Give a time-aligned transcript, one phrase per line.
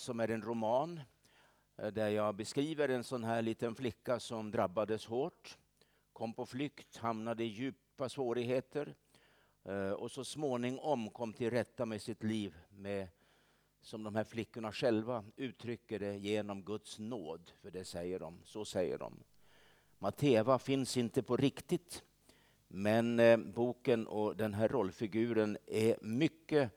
[0.00, 1.00] som är en roman
[1.76, 5.58] eh, där jag beskriver en sån här liten flicka som drabbades hårt,
[6.12, 8.94] kom på flykt, hamnade i djupa svårigheter
[9.64, 13.08] eh, och så småningom kom till rätta med sitt liv med,
[13.80, 17.50] som de här flickorna själva uttrycker det, genom Guds nåd.
[17.60, 19.22] För det säger de, så säger de.
[19.98, 22.04] Mateva finns inte på riktigt,
[22.68, 26.70] men eh, boken och den här rollfiguren är mycket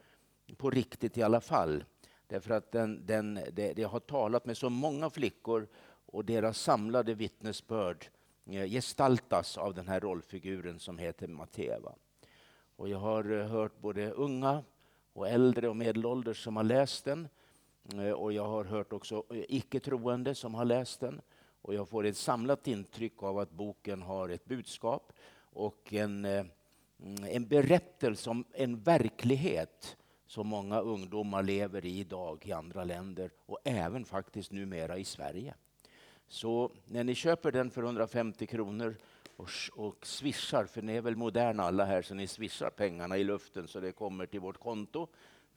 [0.57, 1.83] på riktigt i alla fall.
[2.33, 5.67] Därför att den, den, det, det, har talat med så många flickor
[6.05, 8.05] och deras samlade vittnesbörd
[8.45, 11.93] eh, gestaltas av den här rollfiguren som heter Mateva.
[12.75, 14.63] Och jag har eh, hört både unga
[15.13, 17.27] och äldre och medelålders som har läst den.
[17.93, 21.21] Eh, och jag har hört också icke-troende som har läst den.
[21.61, 26.49] Och jag får ett samlat intryck av att boken har ett budskap och en, mm,
[27.29, 29.97] en berättelse om en verklighet
[30.33, 35.53] som många ungdomar lever i idag i andra länder och även faktiskt numera i Sverige.
[36.27, 38.95] Så när ni köper den för 150 kronor
[39.37, 43.23] och, och swishar, för ni är väl moderna alla här så ni swishar pengarna i
[43.23, 45.07] luften så det kommer till vårt konto,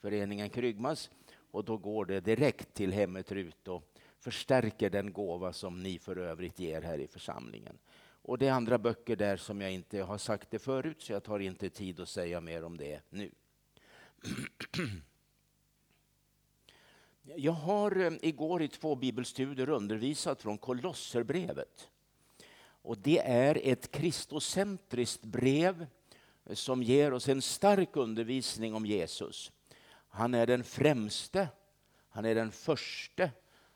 [0.01, 1.11] föreningen Krygmas,
[1.51, 3.83] och då går det direkt till Hemmet Rut och
[4.19, 7.79] förstärker den gåva som ni för övrigt ger här i församlingen.
[8.23, 11.23] Och det är andra böcker där som jag inte har sagt det förut så jag
[11.23, 13.31] tar inte tid att säga mer om det nu.
[17.37, 21.89] Jag har eh, igår i två bibelstudier undervisat från Kolosserbrevet.
[22.83, 25.87] Och det är ett kristocentriskt brev
[26.45, 29.53] eh, som ger oss en stark undervisning om Jesus.
[30.09, 31.49] Han är den främste,
[32.09, 33.31] han är den förste,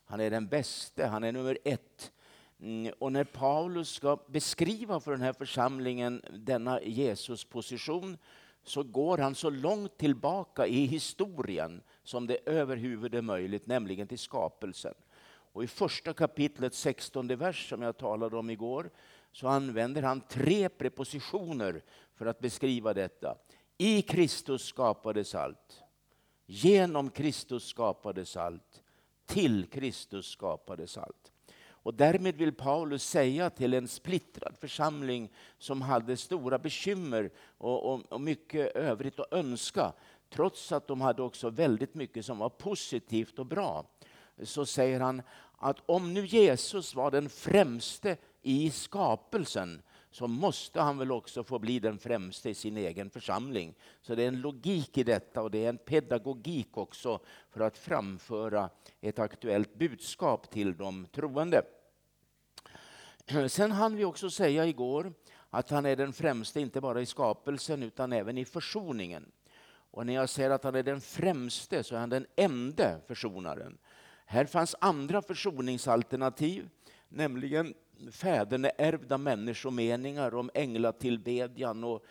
[0.05, 2.13] han är den bäste, han är nummer ett.
[2.61, 8.19] Mm, och när Paulus ska beskriva för den här församlingen denna Jesus position
[8.71, 14.19] så går han så långt tillbaka i historien som det överhuvud är möjligt, nämligen till
[14.19, 14.95] skapelsen.
[15.53, 18.91] Och I första kapitlet, 16 vers, som jag talade om igår,
[19.33, 21.83] så använder han tre prepositioner
[22.15, 23.37] för att beskriva detta.
[23.79, 25.83] I Kristus skapades allt.
[26.47, 28.83] Genom Kristus skapades allt.
[29.27, 31.30] Till Kristus skapades allt.
[31.83, 38.13] Och därmed vill Paulus säga till en splittrad församling som hade stora bekymmer och, och,
[38.13, 39.93] och mycket övrigt att önska,
[40.31, 43.87] trots att de hade också väldigt mycket som var positivt och bra,
[44.43, 45.23] så säger han
[45.59, 51.59] att om nu Jesus var den främste i skapelsen så måste han väl också få
[51.59, 53.75] bli den främste i sin egen församling.
[54.03, 57.79] Så det är en logik i detta och det är en pedagogik också för att
[57.79, 61.63] framföra ett aktuellt budskap till de troende.
[63.49, 65.13] Sen hann vi också säga igår
[65.51, 69.33] att han är den främste inte bara i skapelsen utan även i försoningen.
[69.91, 73.79] Och när jag säger att han är den främste så är han den enda försonaren.
[74.27, 76.69] Här fanns andra försoningsalternativ,
[77.09, 77.75] nämligen
[78.13, 82.05] fäderneärvda människomeningar om änglatillbedjan och,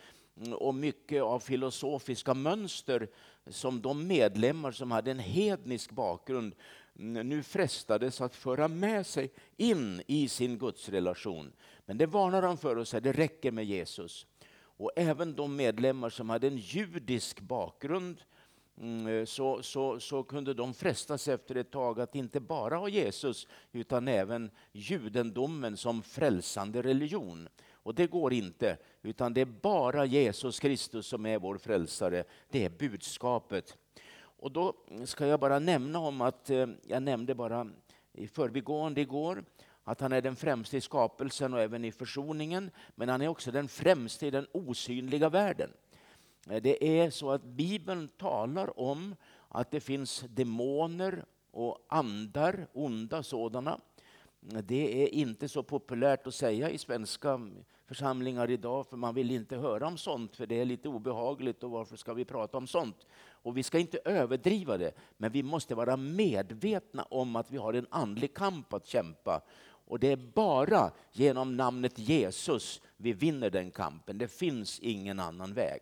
[0.52, 3.08] och mycket av filosofiska mönster
[3.46, 6.54] som de medlemmar som hade en hednisk bakgrund
[6.94, 11.52] nu frestades att föra med sig in i sin gudsrelation.
[11.86, 14.26] Men det varnar han för och säger det räcker med Jesus.
[14.52, 18.22] Och även de medlemmar som hade en judisk bakgrund
[18.80, 22.88] Mm, eh, så, så, så kunde de frestas efter ett tag att inte bara ha
[22.88, 27.48] Jesus utan även judendomen som frälsande religion.
[27.72, 32.24] Och det går inte, utan det är bara Jesus Kristus som är vår frälsare.
[32.50, 33.76] Det är budskapet.
[34.18, 34.74] Och då
[35.04, 37.66] ska jag bara nämna om att, eh, jag nämnde bara
[38.12, 39.44] i förbigående igår,
[39.84, 43.50] att han är den främste i skapelsen och även i försoningen, men han är också
[43.50, 45.70] den främste i den osynliga världen.
[46.58, 49.14] Det är så att Bibeln talar om
[49.48, 53.80] att det finns demoner och andar, onda sådana.
[54.40, 57.40] Det är inte så populärt att säga i svenska
[57.86, 61.70] församlingar idag, för man vill inte höra om sånt, för det är lite obehagligt och
[61.70, 63.06] varför ska vi prata om sånt?
[63.22, 67.74] Och vi ska inte överdriva det, men vi måste vara medvetna om att vi har
[67.74, 69.42] en andlig kamp att kämpa.
[69.62, 74.18] Och det är bara genom namnet Jesus vi vinner den kampen.
[74.18, 75.80] Det finns ingen annan väg.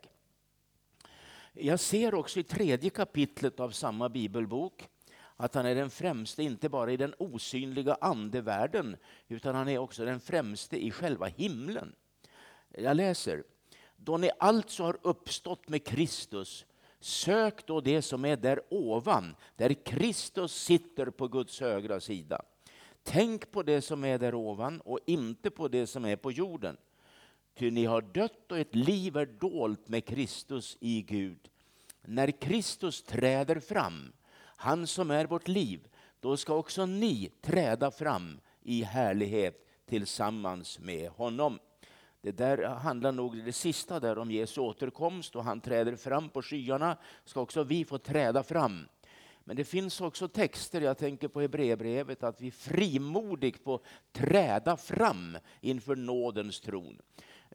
[1.60, 4.88] Jag ser också i tredje kapitlet av samma bibelbok
[5.36, 8.96] att han är den främste, inte bara i den osynliga andevärlden,
[9.28, 11.94] utan han är också den främste i själva himlen.
[12.68, 13.44] Jag läser.
[13.96, 16.66] Då ni alltså har uppstått med Kristus,
[17.00, 22.42] sök då det som är där ovan, där Kristus sitter på Guds högra sida.
[23.02, 26.76] Tänk på det som är där ovan och inte på det som är på jorden.
[27.58, 31.48] Ty ni har dött och ett liv är dolt med Kristus i Gud.
[32.02, 34.12] När Kristus träder fram,
[34.56, 35.88] han som är vårt liv,
[36.20, 41.58] då ska också ni träda fram i härlighet tillsammans med honom.
[42.20, 46.42] Det där handlar nog det sista där om Jesu återkomst och han träder fram på
[46.42, 46.96] skyarna.
[47.24, 48.88] Ska också vi få träda fram.
[49.44, 53.80] Men det finns också texter, jag tänker på Hebreerbrevet, att vi frimodigt får
[54.12, 57.00] träda fram inför nådens tron.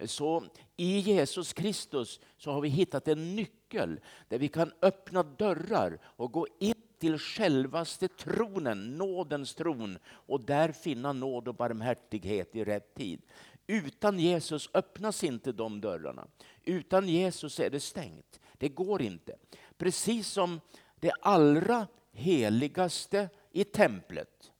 [0.05, 0.43] Så
[0.77, 6.31] i Jesus Kristus så har vi hittat en nyckel där vi kan öppna dörrar och
[6.31, 12.95] gå in till självaste tronen, nådens tron och där finna nåd och barmhärtighet i rätt
[12.95, 13.21] tid.
[13.67, 16.27] Utan Jesus öppnas inte de dörrarna.
[16.63, 18.39] Utan Jesus är det stängt.
[18.57, 19.35] Det går inte.
[19.77, 20.61] Precis som
[20.99, 24.51] det allra heligaste i templet.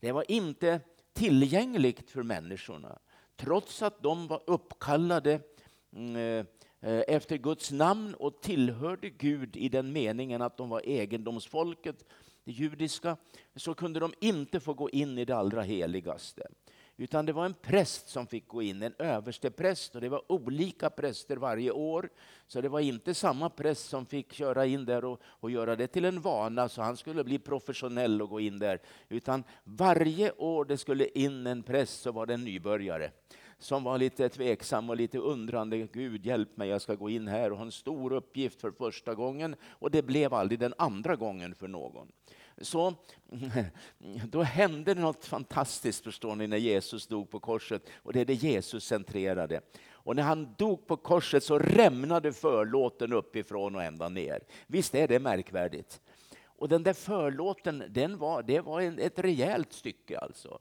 [0.00, 0.80] Det var inte
[1.12, 2.98] tillgängligt för människorna
[3.36, 5.40] trots att de var uppkallade
[5.92, 6.46] mm, eh,
[6.90, 12.04] eh, efter Guds namn och tillhörde Gud i den meningen att de var egendomsfolket,
[12.44, 13.16] det judiska,
[13.56, 16.46] så kunde de inte få gå in i det allra heligaste.
[16.98, 20.90] Utan det var en präst som fick gå in, en överstepräst och det var olika
[20.90, 22.08] präster varje år.
[22.46, 25.86] Så det var inte samma präst som fick köra in där och, och göra det
[25.86, 28.80] till en vana så han skulle bli professionell och gå in där.
[29.08, 33.10] Utan varje år det skulle in en präst så var det en nybörjare
[33.58, 35.78] som var lite tveksam och lite undrande.
[35.78, 39.14] Gud hjälp mig, jag ska gå in här och ha en stor uppgift för första
[39.14, 39.56] gången.
[39.68, 42.12] Och det blev aldrig den andra gången för någon
[42.60, 42.94] så
[44.30, 48.24] då hände det något fantastiskt förstår ni när Jesus dog på korset och det är
[48.24, 49.60] det Jesus centrerade.
[49.90, 54.40] Och när han dog på korset så rämnade förlåten uppifrån och ända ner.
[54.66, 56.00] Visst är det märkvärdigt?
[56.44, 60.58] Och den där förlåten, den var, det var en, ett rejält stycke alltså.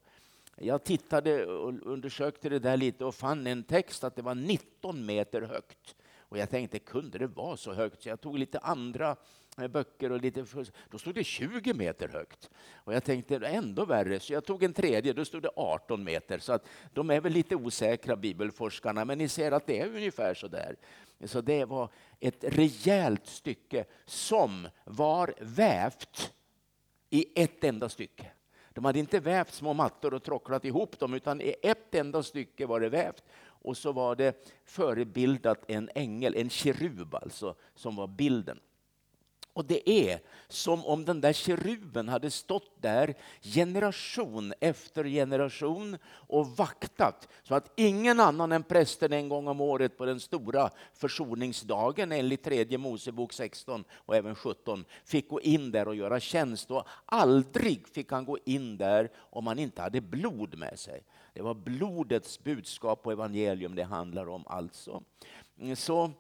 [0.58, 5.06] Jag tittade och undersökte det där lite och fann en text att det var 19
[5.06, 5.96] meter högt.
[6.30, 8.02] Och jag tänkte, kunde det vara så högt?
[8.02, 9.16] Så jag tog lite andra
[9.58, 10.46] eh, böcker och lite...
[10.90, 12.50] Då stod det 20 meter högt.
[12.74, 16.40] Och jag tänkte ändå värre, så jag tog en tredje, då stod det 18 meter.
[16.40, 20.34] Så att de är väl lite osäkra, bibelforskarna, men ni ser att det är ungefär
[20.34, 20.76] så där.
[21.26, 21.90] Så det var
[22.20, 26.34] ett rejält stycke som var vävt
[27.10, 28.32] i ett enda stycke.
[28.76, 32.66] De hade inte vävt små mattor och trocklat ihop dem, utan i ett enda stycke
[32.66, 33.24] var det vävt.
[33.66, 38.60] Och så var det förebildat en ängel, en kerub alltså, som var bilden.
[39.54, 46.48] Och det är som om den där keruben hade stått där generation efter generation och
[46.48, 52.12] vaktat så att ingen annan än prästen en gång om året på den stora försoningsdagen
[52.12, 56.72] enligt tredje Mosebok 16 och även 17 fick gå in där och göra tjänst.
[56.72, 61.04] Och aldrig fick han gå in där om han inte hade blod med sig.
[61.36, 65.04] Det var blodets budskap och evangelium det handlar om alltså.
[65.76, 66.12] Så,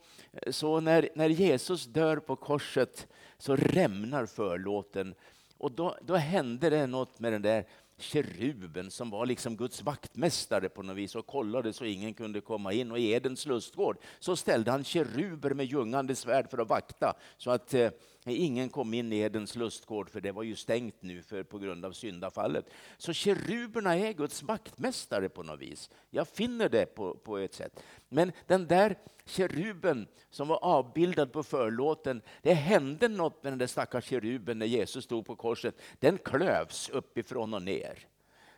[0.51, 3.07] så när, när Jesus dör på korset
[3.37, 5.15] så rämnar förlåten.
[5.57, 7.65] Och då, då hände det något med den där
[7.97, 12.73] keruben som var liksom Guds vaktmästare på något vis och kollade så ingen kunde komma
[12.73, 12.91] in.
[12.91, 17.51] Och i Edens lustgård så ställde han keruber med ljungande svärd för att vakta så
[17.51, 17.89] att eh,
[18.33, 21.85] ingen kom in i Edens lustgård för det var ju stängt nu för, på grund
[21.85, 22.69] av syndafallet.
[22.97, 25.89] Så keruberna är Guds maktmästare på något vis.
[26.09, 27.83] Jag finner det på, på ett sätt.
[28.09, 28.95] Men den där
[29.25, 34.65] keruben som var avbildad på förlåten, det hände något med den där stackars keruben när
[34.65, 35.81] Jesus stod på korset.
[35.99, 38.07] Den klövs uppifrån och ner.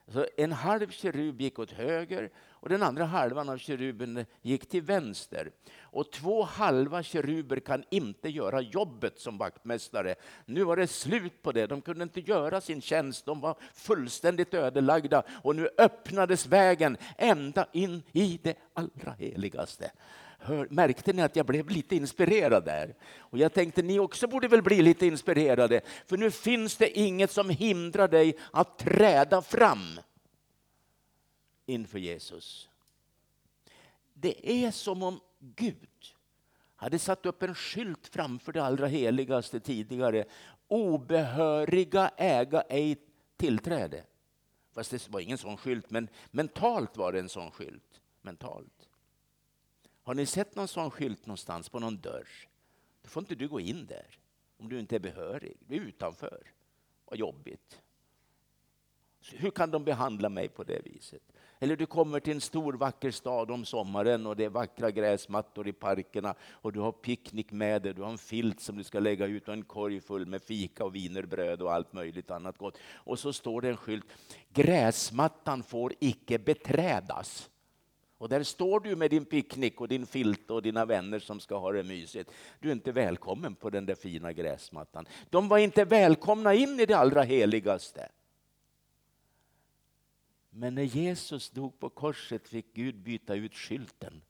[0.08, 4.82] Så en halv kerub gick åt höger och den andra halvan av keruben gick till
[4.82, 5.52] vänster.
[5.80, 10.16] Och två halva keruber kan inte göra jobbet som vaktmästare.
[10.46, 11.68] Nu var det slut på det.
[11.68, 13.26] De kunde inte göra sin tjänst.
[13.26, 19.92] De var fullständigt ödelagda och nu öppnades vägen ända in i det allra heligaste.
[20.48, 22.96] Hör, märkte ni att jag blev lite inspirerad där?
[23.18, 27.32] Och jag tänkte ni också borde väl bli lite inspirerade, för nu finns det inget
[27.32, 30.00] som hindrar dig att träda fram
[31.66, 32.70] inför Jesus.
[34.13, 35.88] Det är som om Gud
[36.75, 40.25] hade satt upp en skylt framför det allra heligaste tidigare.
[40.68, 42.98] Obehöriga äga ej
[43.38, 44.04] tillträde.
[44.74, 48.01] Fast det var ingen sån skylt, men mentalt var det en sån skylt.
[48.22, 48.76] Mentalt.
[50.08, 52.28] Har ni sett någon sån skylt någonstans på någon dörr?
[53.02, 54.20] Då får inte du gå in där
[54.58, 55.58] om du inte är behörig.
[55.68, 56.52] Du är utanför.
[57.06, 57.82] Vad jobbigt.
[59.32, 61.22] Hur kan de behandla mig på det viset?
[61.60, 65.68] Eller du kommer till en stor vacker stad om sommaren och det är vackra gräsmattor
[65.68, 69.00] i parkerna och du har picknick med dig, du har en filt som du ska
[69.00, 72.78] lägga ut och en korg full med fika och vinerbröd och allt möjligt annat gott.
[72.94, 74.06] Och så står det en skylt,
[74.50, 77.50] gräsmattan får icke beträdas.
[78.18, 81.58] Och där står du med din picknick och din filt och dina vänner som ska
[81.58, 82.32] ha det mysigt.
[82.60, 85.06] Du är inte välkommen på den där fina gräsmattan.
[85.30, 88.10] De var inte välkomna in i det allra heligaste.
[90.50, 94.22] Men när Jesus dog på korset fick Gud byta ut skylten.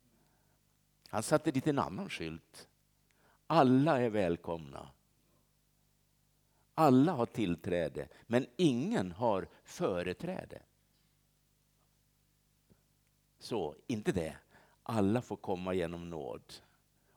[1.09, 2.67] Han satte dit en annan skylt.
[3.47, 4.89] Alla är välkomna.
[6.75, 10.61] Alla har tillträde, men ingen har företräde.
[13.39, 14.37] Så, inte det.
[14.83, 16.53] Alla får komma genom nåd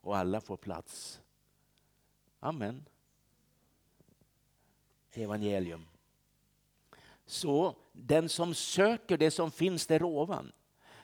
[0.01, 1.21] och alla får plats.
[2.41, 2.85] Amen.
[5.13, 5.87] Evangelium.
[7.27, 10.53] Så den som söker det som finns där ovan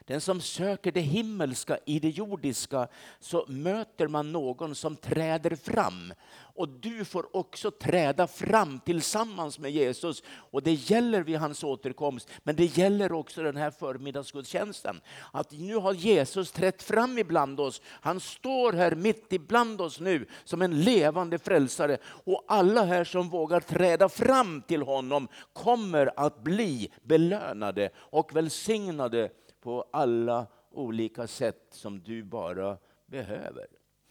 [0.07, 2.89] den som söker det himmelska i det jordiska
[3.21, 6.13] så möter man någon som träder fram.
[6.57, 10.23] Och du får också träda fram tillsammans med Jesus.
[10.29, 15.01] Och det gäller vid hans återkomst, men det gäller också den här förmiddagsgudstjänsten.
[15.33, 17.83] Att nu har Jesus trätt fram ibland oss.
[17.87, 21.99] Han står här mitt ibland oss nu som en levande frälsare.
[22.05, 29.31] Och alla här som vågar träda fram till honom kommer att bli belönade och välsignade
[29.67, 33.67] på alla olika sätt som du bara behöver.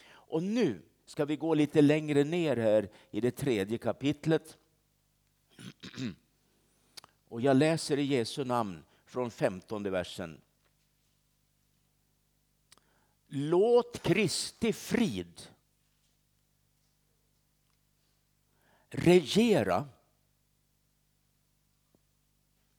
[0.07, 4.57] Och nu ska vi gå lite längre ner här i det tredje kapitlet.
[7.29, 10.41] Och jag läser i Jesu namn från femtonde versen.
[13.27, 15.41] Låt Kristi frid
[18.89, 19.89] regera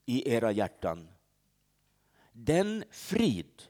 [0.06, 1.08] i era hjärtan
[2.38, 3.62] den frid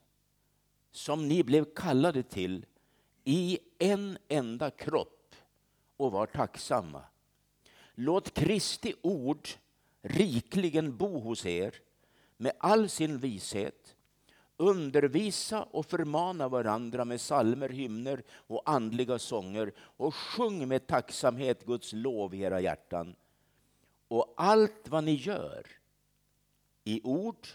[0.91, 2.67] som ni blev kallade till
[3.25, 5.35] i en enda kropp
[5.97, 7.03] och var tacksamma.
[7.95, 9.49] Låt Kristi ord
[10.03, 11.75] rikligen bo hos er
[12.37, 13.97] med all sin vishet.
[14.57, 21.93] Undervisa och förmana varandra med salmer, hymner och andliga sånger och sjung med tacksamhet Guds
[21.93, 23.17] lov i era hjärtan.
[24.09, 25.67] Och allt vad ni gör
[26.85, 27.47] i ord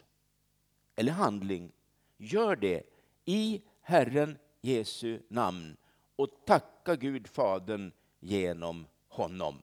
[0.96, 1.72] eller handling,
[2.18, 2.84] gör det
[3.26, 5.78] i Herren Jesu namn
[6.16, 9.62] och tacka Gud Fadern genom honom.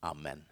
[0.00, 0.44] Amen.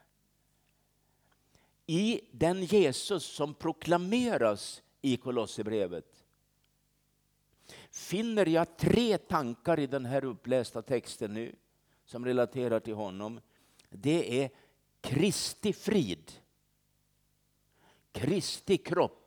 [1.87, 6.25] I den Jesus som proklameras i Kolosserbrevet
[7.91, 11.57] finner jag tre tankar i den här upplästa texten nu
[12.05, 13.41] som relaterar till honom.
[13.91, 14.51] Det är
[15.01, 16.33] Kristi frid,
[18.13, 19.22] Kristi kropp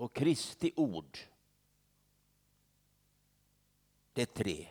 [0.00, 1.18] och Kristi ord.
[4.12, 4.68] Det är tre.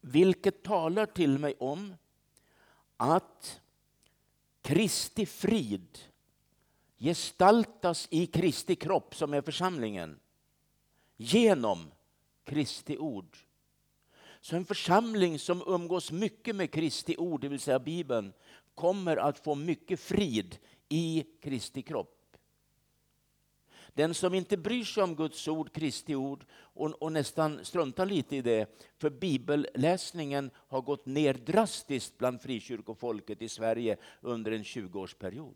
[0.00, 1.94] Vilket talar till mig om
[2.96, 3.60] att
[4.62, 5.98] Kristi frid
[6.98, 10.20] gestaltas i Kristi kropp som är församlingen
[11.16, 11.92] genom
[12.44, 13.38] Kristi ord.
[14.40, 18.32] Så en församling som umgås mycket med Kristi ord, det vill säga Bibeln,
[18.74, 22.13] kommer att få mycket frid i Kristi kropp.
[23.94, 28.36] Den som inte bryr sig om Guds ord, Kristi ord, och, och, nästan struntar lite
[28.36, 35.54] i det, för bibelläsningen har gått ner drastiskt bland frikyrkofolket i Sverige under en 20-årsperiod.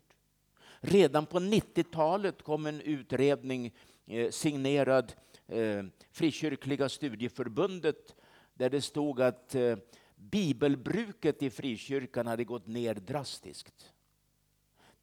[0.79, 3.73] Redan på 90-talet kom en utredning
[4.05, 5.13] eh, signerad
[5.47, 8.15] eh, Frikyrkliga studieförbundet
[8.53, 9.77] där det stod att eh,
[10.15, 13.93] bibelbruket i frikyrkan hade gått ner drastiskt.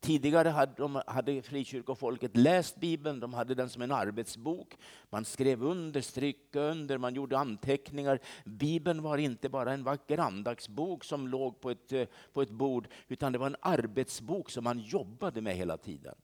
[0.00, 4.76] Tidigare hade, de, hade frikyrkofolket läst Bibeln, de hade den som en arbetsbok.
[5.10, 8.18] Man skrev under, strök under, man gjorde anteckningar.
[8.44, 12.88] Bibeln var inte bara en vacker andagsbok som låg på ett, eh, på ett bord,
[13.08, 16.14] utan det var en arbetsbok som man jobbade med hela tiden.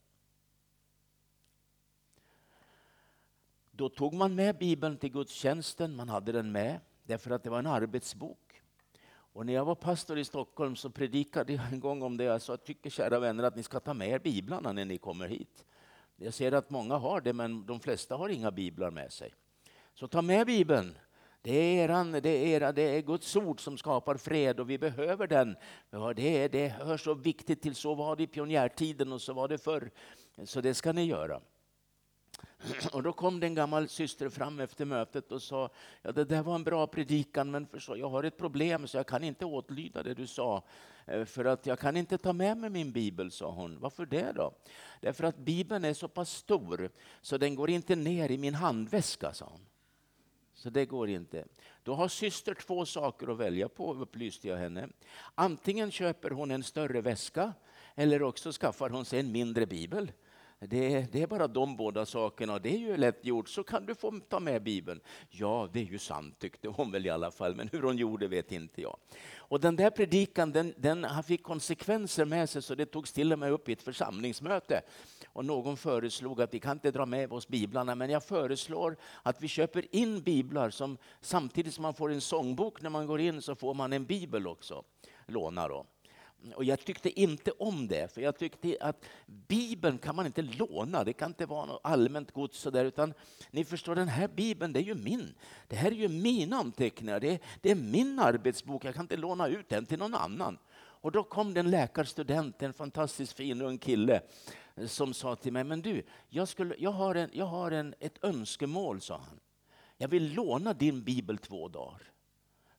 [3.70, 7.58] Då tog man med Bibeln till gudstjänsten, man hade den med, därför att det var
[7.58, 8.51] en arbetsbok.
[9.32, 12.24] Och när jag var pastor i Stockholm så predikade jag en gång om det.
[12.24, 15.28] Jag sa, tycker kära vänner att ni ska ta med er biblarna när ni kommer
[15.28, 15.64] hit.
[16.16, 19.34] Jag ser att många har det, men de flesta har inga biblar med sig.
[19.94, 20.98] Så ta med bibeln.
[21.42, 24.78] Det är, eran, det, är era, det är Guds ord som skapar fred och vi
[24.78, 25.56] behöver den.
[26.16, 29.48] Det, är, det hör så viktigt till, så var det i pionjärtiden och så var
[29.48, 29.90] det förr.
[30.44, 31.40] Så det ska ni göra.
[32.92, 35.70] Och då kom det en gammal syster fram efter mötet och sa,
[36.02, 39.06] ja det där var en bra predikan men för jag har ett problem så jag
[39.06, 40.62] kan inte åtlyda det du sa.
[41.06, 43.80] Eh, för att jag kan inte ta med mig min bibel, sa hon.
[43.80, 44.52] Varför det då?
[45.00, 46.90] Därför att bibeln är så pass stor
[47.20, 49.66] så den går inte ner i min handväska, sa hon.
[50.54, 51.44] Så det går inte.
[51.82, 54.88] Då har syster två saker att välja på, upplyste jag henne.
[55.34, 57.52] Antingen köper hon en större väska
[57.94, 60.12] eller också skaffar hon sig en mindre bibel.
[60.68, 63.48] Det är, det är bara de båda sakerna det är ju lätt gjort.
[63.48, 65.00] Så kan du få ta med Bibeln.
[65.30, 68.28] Ja, det är ju sant tyckte hon väl i alla fall, men hur hon gjorde
[68.28, 68.96] vet inte jag.
[69.36, 73.38] Och den där predikan den, den fick konsekvenser med sig så det togs till och
[73.38, 74.82] med upp i ett församlingsmöte.
[75.26, 79.42] Och någon föreslog att vi kan inte dra med oss biblarna, men jag föreslår att
[79.42, 83.42] vi köper in biblar som samtidigt som man får en sångbok när man går in
[83.42, 84.84] så får man en bibel också.
[85.26, 85.86] Låna då.
[86.54, 91.04] Och jag tyckte inte om det, för jag tyckte att Bibeln kan man inte låna.
[91.04, 93.14] Det kan inte vara något allmänt gods sådär, utan
[93.50, 95.34] ni förstår, den här Bibeln, det är ju min.
[95.68, 98.84] Det här är ju mina anteckningar, det är, det är min arbetsbok.
[98.84, 100.58] Jag kan inte låna ut den till någon annan.
[100.74, 104.20] Och då kom det en läkarstudent, en fantastiskt fin ung kille,
[104.86, 108.24] som sa till mig, men du, jag, skulle, jag har, en, jag har en, ett
[108.24, 109.40] önskemål, sa han.
[109.96, 112.02] Jag vill låna din bibel två dagar.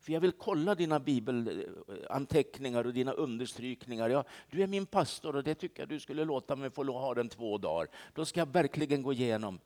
[0.03, 4.09] För jag vill kolla dina bibelanteckningar och dina understrykningar.
[4.09, 7.13] Ja, du är min pastor och det tycker jag du skulle låta mig få ha
[7.13, 7.87] den två dagar.
[8.13, 9.59] Då ska jag verkligen gå igenom.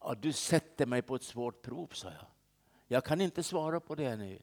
[0.00, 2.26] Ja, du sätter mig på ett svårt prov, sa jag.
[2.88, 4.38] Jag kan inte svara på det nu.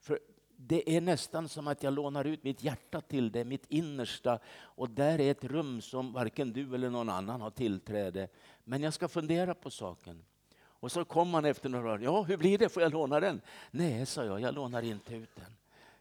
[0.00, 0.20] För
[0.56, 4.38] det är nästan som att jag lånar ut mitt hjärta till det, mitt innersta.
[4.58, 8.28] Och där är ett rum som varken du eller någon annan har tillträde.
[8.64, 10.24] Men jag ska fundera på saken.
[10.80, 12.02] Och så kom han efter några år.
[12.02, 12.68] Ja, hur blir det?
[12.68, 13.40] Får jag låna den?
[13.70, 15.52] Nej, sa jag, jag lånar inte ut den.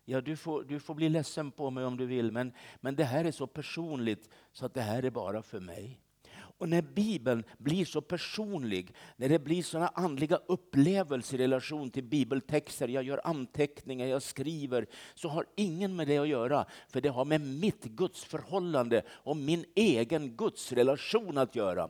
[0.06, 3.04] Ja, du får, du får bli ledsen på mig om du vill, men, men det
[3.04, 6.00] här är så personligt så att det här är bara för mig.
[6.60, 12.04] Och när Bibeln blir så personlig, när det blir sådana andliga upplevelser i relation till
[12.04, 16.66] bibeltexter, jag gör anteckningar, jag skriver, så har ingen med det att göra.
[16.90, 21.90] För det har med mitt gudsförhållande och min egen gudsrelation att göra.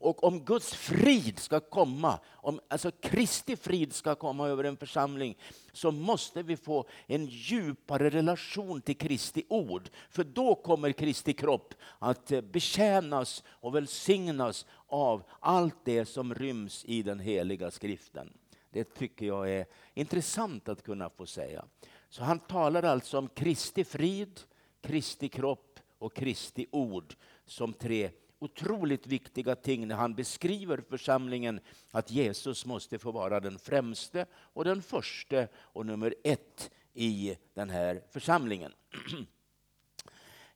[0.00, 5.38] Och om Guds frid ska komma, om alltså Kristi frid ska komma över en församling,
[5.72, 9.88] så måste vi få en djupare relation till Kristi ord.
[10.10, 16.84] För då kommer Kristi kropp att eh, betjänas och välsignas av allt det som ryms
[16.84, 18.32] i den heliga skriften.
[18.70, 21.64] Det tycker jag är intressant att kunna få säga.
[22.08, 24.40] Så han talar alltså om Kristi frid,
[24.80, 27.14] Kristi kropp och Kristi ord
[27.46, 31.60] som tre otroligt viktiga ting när han beskriver församlingen
[31.90, 37.70] att Jesus måste få vara den främste och den första och nummer ett i den
[37.70, 38.72] här församlingen.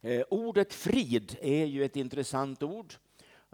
[0.01, 2.95] Eh, ordet frid är ju ett intressant ord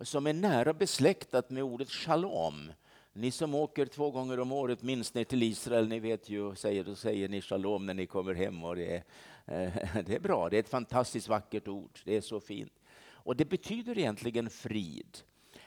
[0.02, 2.72] som är nära besläktat med ordet shalom.
[3.12, 6.85] Ni som åker två gånger om året minst ner till Israel, ni vet ju, säger,
[6.85, 8.64] då säger ni shalom när ni kommer hem.
[8.64, 9.04] Och det, är,
[9.46, 12.79] eh, det är bra, det är ett fantastiskt vackert ord, det är så fint.
[13.24, 15.18] Och det betyder egentligen frid.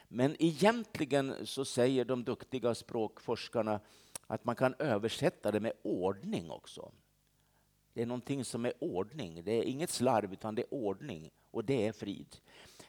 [0.08, 3.80] Men egentligen så säger de duktiga språkforskarna
[4.26, 6.92] att man kan översätta det med ordning också.
[7.92, 9.44] Det är någonting som är ordning.
[9.44, 11.30] Det är inget slarv, utan det är ordning.
[11.50, 12.36] Och det är frid.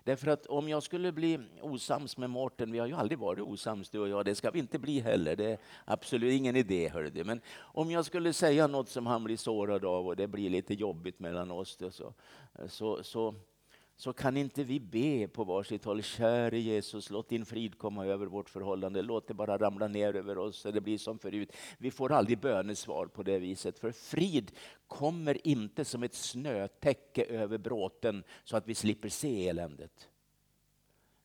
[0.03, 3.89] Därför att om jag skulle bli osams med Mårten, vi har ju aldrig varit osams
[3.89, 6.89] du och jag, det ska vi inte bli heller, det är absolut ingen idé.
[6.89, 7.23] Hörde.
[7.23, 10.73] Men om jag skulle säga något som han blir sårad av och det blir lite
[10.73, 12.13] jobbigt mellan oss, så,
[12.67, 13.35] så, så
[13.97, 16.03] så kan inte vi be på varsitt håll.
[16.03, 19.01] Käre Jesus, låt din frid komma över vårt förhållande.
[19.01, 21.51] Låt det bara ramla ner över oss så det blir som förut.
[21.77, 23.79] Vi får aldrig bönesvar på det viset.
[23.79, 24.51] För frid
[24.87, 30.09] kommer inte som ett snötäcke över bråten så att vi slipper se eländet.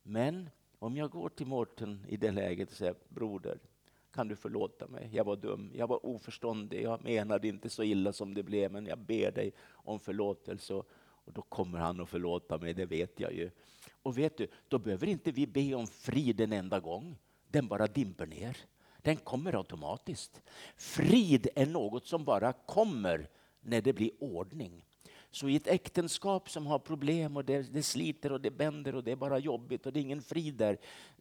[0.03, 3.59] Men om jag går till Mårten i det läget och säger broder,
[4.13, 5.11] kan du förlåta mig?
[5.13, 8.87] Jag var dum, jag var oförståndig, jag menade inte så illa som det blev, men
[8.87, 10.83] jag ber dig om förlåtelse.
[11.31, 13.51] Och då kommer han att förlåta mig, det vet jag ju.
[14.03, 17.17] Och vet du, då behöver inte vi be om frid en enda gång.
[17.49, 18.57] Den bara dimper ner.
[19.03, 20.43] Den kommer automatiskt.
[20.77, 23.29] Frid är något som bara kommer
[23.61, 24.85] när det blir ordning.
[25.31, 29.05] Så i ett äktenskap som har problem och det, det, sliter och det bänder och
[29.05, 30.79] det är bara jobbigt och det är ingen frid där.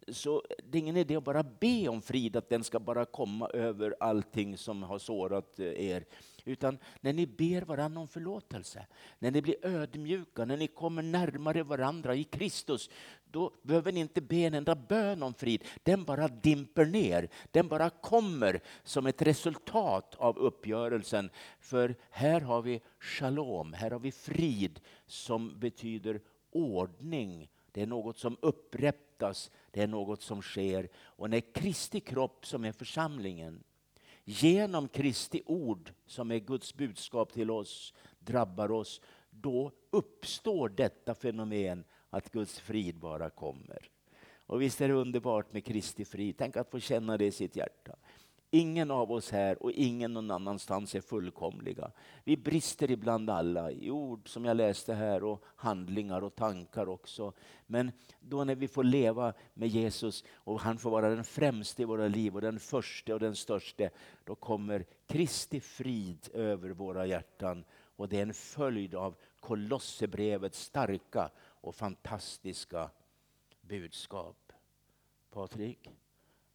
[0.08, 3.48] Så det är ingen idé att bara be om frid, att den ska bara komma
[3.48, 6.04] över allting som har sårat eh, er.
[6.44, 8.86] Utan när ni ber varandra om förlåtelse,
[9.18, 12.90] när ni blir ödmjuka, när ni kommer närmare varandra i Kristus,
[13.30, 15.64] då behöver ni inte be en enda bön om frid.
[15.82, 17.28] Den bara dimper ner.
[17.50, 21.30] Den bara kommer som ett resultat av uppgörelsen.
[21.60, 27.50] För här har vi shalom, här har vi frid som betyder ordning.
[27.72, 30.88] Det är något som upprättas, det är något som sker.
[30.98, 33.64] Och när Kristi kropp, som är församlingen,
[34.24, 41.84] genom Kristi ord, som är Guds budskap till oss, drabbar oss, då uppstår detta fenomen
[42.10, 43.90] att Guds frid bara kommer.
[44.46, 46.34] Och visst är det underbart med Kristi frid.
[46.38, 47.96] Tänk att få känna det i sitt hjärta.
[48.52, 51.90] Ingen av oss här och ingen någon annanstans är fullkomliga.
[52.24, 57.32] Vi brister ibland alla i ord som jag läste här och handlingar och tankar också.
[57.66, 61.84] Men då när vi får leva med Jesus och han får vara den främste i
[61.84, 63.88] våra liv och den första och den största,
[64.24, 67.64] då kommer Kristi frid över våra hjärtan.
[67.96, 72.90] Och det är en följd av Kolosserbrevets starka och fantastiska
[73.60, 74.52] budskap.
[75.30, 75.90] Patrik?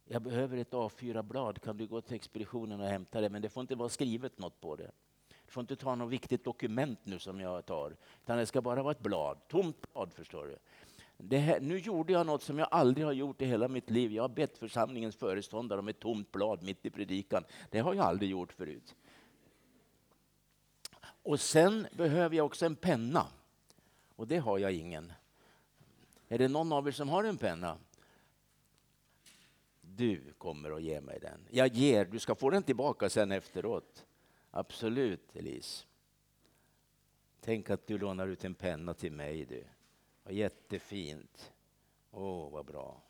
[0.04, 3.30] Jag behöver ett A4-blad, kan du gå till expeditionen och hämta det?
[3.30, 4.90] Men det får inte vara skrivet något på det.
[5.28, 8.82] Du får inte ta något viktigt dokument nu som jag tar, utan det ska bara
[8.82, 10.58] vara ett blad, tomt blad förstår du.
[11.36, 14.12] Här, nu gjorde jag något som jag aldrig har gjort i hela mitt liv.
[14.12, 17.44] Jag har bett församlingens föreståndare om ett tomt blad mitt i predikan.
[17.70, 18.94] Det har jag aldrig gjort förut.
[21.02, 23.26] Och sen behöver jag också en penna.
[24.16, 25.12] Och det har jag ingen.
[26.28, 27.78] Är det någon av er som har en penna?
[29.80, 31.40] Du kommer att ge mig den.
[31.50, 34.06] Jag ger, du ska få den tillbaka sen efteråt.
[34.50, 35.86] Absolut, Elise.
[37.40, 39.64] Tänk att du lånar ut en penna till mig du.
[40.22, 41.52] Vad jättefint.
[42.10, 43.02] Åh, oh, vad bra.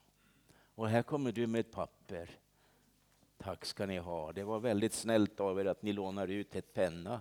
[0.74, 2.30] Och här kommer du med ett papper.
[3.38, 4.32] Tack ska ni ha.
[4.32, 7.20] Det var väldigt snällt av er att ni lånar ut ett penna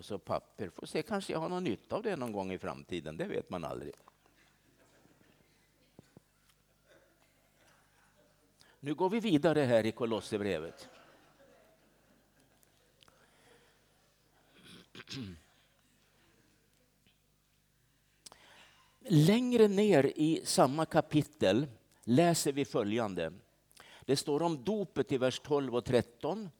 [0.00, 0.70] och så papper.
[0.70, 3.16] Får se, kanske jag har någon nytta av det någon gång i framtiden.
[3.16, 3.94] Det vet man aldrig.
[8.80, 10.88] Nu går vi vidare här i Kolosserbrevet.
[19.00, 21.66] Längre ner i samma kapitel
[22.04, 23.32] läser vi följande.
[24.00, 26.50] Det står om dopet i vers 12 och 13.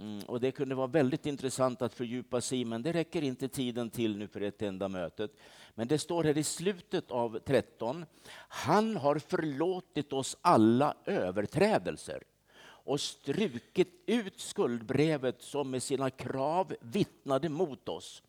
[0.00, 3.48] Mm, och det kunde vara väldigt intressant att fördjupa sig i, men det räcker inte
[3.48, 5.30] tiden till nu för ett enda mötet.
[5.74, 8.04] Men det står här i slutet av 13.
[8.48, 12.22] Han har förlåtit oss alla överträdelser
[12.60, 18.22] och strukit ut skuldbrevet som med sina krav vittnade mot oss.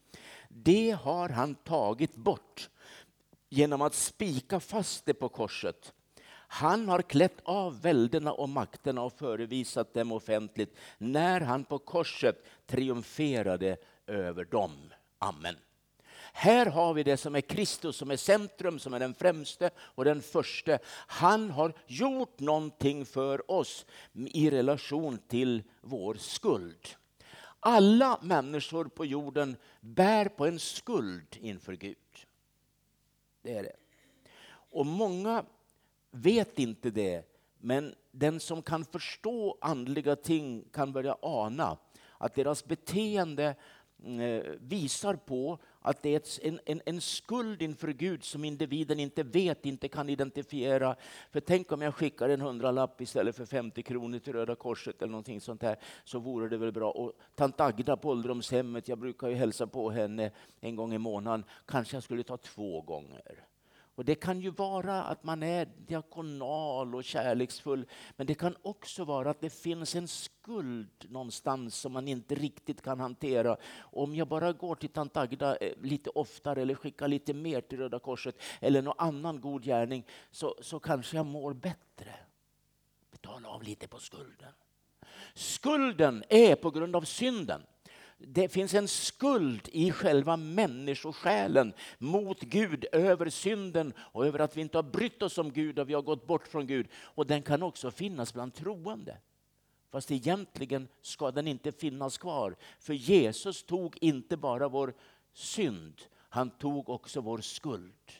[0.48, 2.70] Det har han tagit bort
[3.50, 5.94] genom att spika fast det på korset.
[6.52, 12.46] Han har klätt av väldena och makterna och förevisat dem offentligt när han på korset
[12.66, 14.94] triumferade över dem.
[15.20, 15.56] Amen.
[16.34, 20.06] Här har vi det som är Kristus, som är centrum, som är den främste och
[20.06, 20.80] den första.
[21.08, 26.88] Han har gjort någonting för oss i relation till vår skuld.
[27.60, 31.98] Alla människor på jorden bär på en skuld inför Gud.
[33.42, 33.76] Det är det.
[34.72, 35.46] Och många
[36.12, 37.24] vet inte det,
[37.58, 41.78] men den som kan förstå andliga ting kan börja ana
[42.18, 43.56] att deras beteende
[44.04, 49.00] mm, eh, visar på att det är en, en, en skuld inför Gud som individen
[49.00, 50.96] inte vet, inte kan identifiera.
[51.32, 55.12] För tänk om jag skickar en hundralapp istället för 50 kronor till Röda Korset eller
[55.12, 56.92] någonting sånt här, så vore det väl bra.
[56.92, 61.44] Och tant Agda på ålderdomshemmet, jag brukar ju hälsa på henne en gång i månaden,
[61.66, 63.49] kanske jag skulle ta två gånger.
[64.00, 67.86] Och Det kan ju vara att man är diakonal och kärleksfull,
[68.16, 72.82] men det kan också vara att det finns en skuld någonstans som man inte riktigt
[72.82, 73.58] kan hantera.
[73.80, 77.78] Om jag bara går till tant Agda eh, lite oftare eller skickar lite mer till
[77.78, 82.16] Röda Korset eller någon annan god gärning så, så kanske jag mår bättre.
[83.12, 84.54] Betala av lite på skulden.
[85.34, 87.62] Skulden är på grund av synden
[88.22, 94.62] det finns en skuld i själva människosjälen mot Gud över synden och över att vi
[94.62, 96.88] inte har brytt oss om Gud och vi har gått bort från Gud.
[96.94, 99.18] Och den kan också finnas bland troende.
[99.92, 102.56] Fast egentligen ska den inte finnas kvar.
[102.80, 104.94] För Jesus tog inte bara vår
[105.34, 108.12] synd, han tog också vår skuld.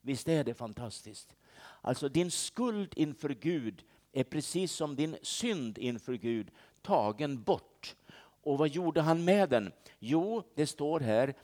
[0.00, 1.36] Visst är det fantastiskt?
[1.80, 6.50] Alltså din skuld inför Gud är precis som din synd inför Gud
[6.82, 7.96] tagen bort.
[8.42, 9.72] Och vad gjorde han med den?
[9.98, 11.34] Jo, det står här,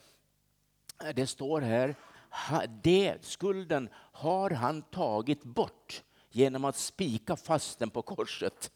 [1.15, 1.95] det står här,
[2.83, 8.71] det, skulden har han tagit bort genom att spika fast den på korset.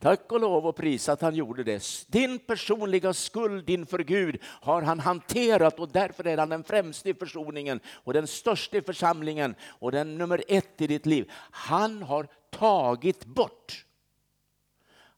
[0.00, 2.06] Tack och lov och pris att han gjorde det.
[2.08, 7.14] Din personliga skuld inför Gud har han hanterat och därför är han den främste i
[7.14, 11.30] försoningen och den största i församlingen och den nummer ett i ditt liv.
[11.50, 13.84] Han har tagit bort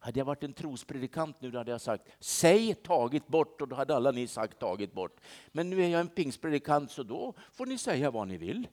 [0.00, 3.76] hade jag varit en trospredikant nu då hade jag sagt säg tagit bort och då
[3.76, 5.20] hade alla ni sagt tagit bort.
[5.48, 8.68] Men nu är jag en pingstpredikant så då får ni säga vad ni vill.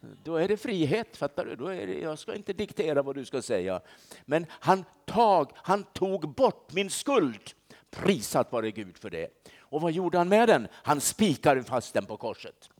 [0.00, 1.56] Då är det frihet, fattar du?
[1.56, 3.80] Då är det, jag ska inte diktera vad du ska säga.
[4.24, 7.40] Men han, tag, han tog bort min skuld.
[7.90, 9.28] Prisat vare Gud för det.
[9.58, 10.68] Och vad gjorde han med den?
[10.72, 12.70] Han spikade fast den på korset.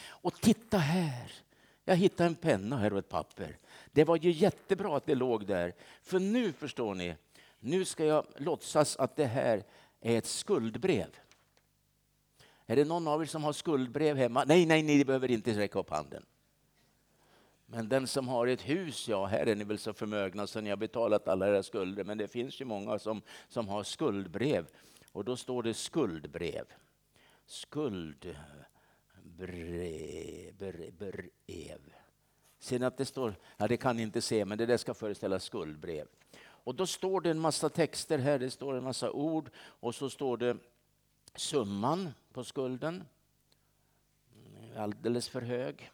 [0.00, 1.32] Och titta här,
[1.84, 3.58] jag hittade en penna här och ett papper.
[3.98, 5.74] Det var ju jättebra att det låg där.
[6.02, 7.14] För nu förstår ni,
[7.60, 9.64] Nu ska jag låtsas att det här
[10.00, 11.06] är ett skuldbrev.
[12.66, 14.44] Är det någon av er som har skuldbrev hemma?
[14.46, 16.26] Nej, nej, ni behöver inte räcka upp handen.
[17.66, 20.70] Men den som har ett hus, ja, här är ni väl så förmögna så ni
[20.70, 22.04] har betalat alla era skulder.
[22.04, 24.66] Men det finns ju många som, som har skuldbrev.
[25.12, 26.64] Och då står det skuldbrev.
[27.46, 28.34] Skuldbrev.
[30.98, 31.97] brev.
[32.58, 34.94] Ser ni att det står, ja det kan ni inte se, men det där ska
[34.94, 36.06] föreställa skuldbrev.
[36.40, 40.10] Och då står det en massa texter här, det står en massa ord och så
[40.10, 40.56] står det
[41.34, 43.04] summan på skulden.
[44.76, 45.90] Alldeles för hög.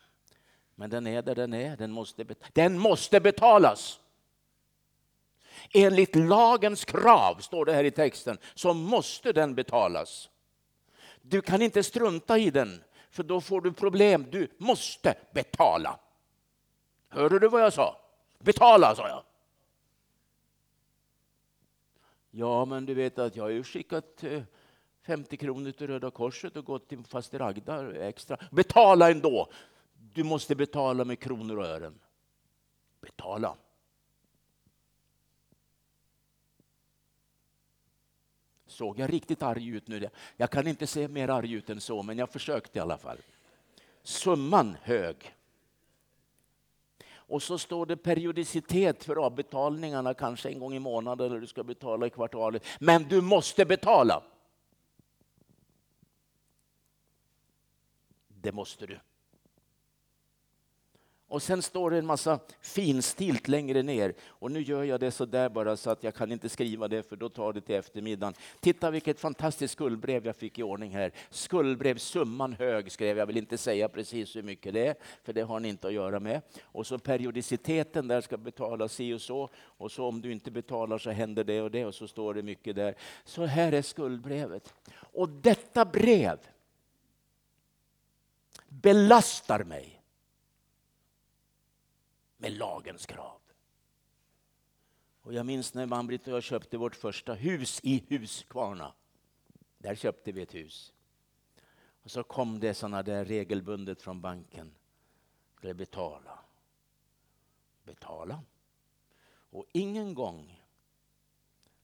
[0.75, 4.01] Men den är där den är, den måste, den måste betalas.
[5.73, 10.31] Enligt lagens krav, står det här i texten, så måste den betalas.
[11.23, 14.27] Du kan inte strunta i den, för då får du problem.
[14.31, 15.99] Du måste betala.
[17.15, 17.97] Hörde du vad jag sa?
[18.39, 19.23] Betala, sa jag.
[22.31, 24.43] Ja, men du vet att jag har ju skickat eh,
[25.03, 28.39] 50 kronor till Röda Korset och gått till faster Agda extra.
[28.51, 29.49] Betala ändå!
[29.95, 32.01] Du måste betala med kronor och ören.
[33.01, 33.57] Betala.
[38.67, 40.09] Såg jag riktigt arg ut nu?
[40.37, 43.19] Jag kan inte se mer arg ut än så, men jag försökte i alla fall.
[44.03, 45.34] Summan hög.
[47.27, 51.63] Och så står det periodicitet för avbetalningarna, kanske en gång i månaden eller du ska
[51.63, 52.65] betala i kvartalet.
[52.81, 54.23] Men du måste betala.
[58.29, 58.99] Det måste du.
[61.35, 64.15] Och sen står det en massa finstilt längre ner.
[64.27, 67.03] Och nu gör jag det så där bara så att jag kan inte skriva det
[67.03, 68.35] för då tar det till eftermiddagen.
[68.61, 71.13] Titta vilket fantastiskt skuldbrev jag fick i ordning här.
[71.31, 75.43] Skuldbrev, summan hög skrev jag, vill inte säga precis hur mycket det är, för det
[75.43, 76.41] har ni inte att göra med.
[76.63, 79.51] Och så periodiciteten där ska betala si och så.
[79.57, 82.43] Och så om du inte betalar så händer det och det och så står det
[82.43, 82.95] mycket där.
[83.25, 84.75] Så här är skuldbrevet.
[84.97, 86.39] Och detta brev
[88.69, 90.04] belastar mig
[92.45, 93.41] med lagens krav.
[95.21, 98.93] Och jag minns när Mambrit och jag köpte vårt första hus i Huskvarna.
[99.79, 100.93] Där köpte vi ett hus.
[102.03, 104.75] Och så kom det sådana där regelbundet från banken.
[105.57, 106.39] Skulle betala.
[107.85, 108.43] Betala.
[109.27, 110.65] Och ingen gång